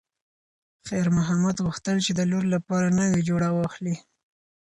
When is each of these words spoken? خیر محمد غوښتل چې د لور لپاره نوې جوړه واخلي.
خیر 0.87 1.07
محمد 1.17 1.57
غوښتل 1.65 1.97
چې 2.05 2.11
د 2.15 2.21
لور 2.31 2.45
لپاره 2.55 2.95
نوې 2.99 3.21
جوړه 3.29 3.47
واخلي. 3.51 3.95